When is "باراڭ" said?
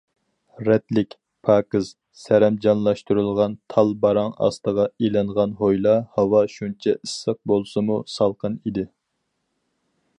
4.05-4.33